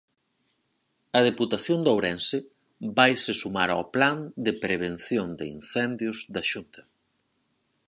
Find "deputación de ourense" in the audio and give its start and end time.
1.29-2.37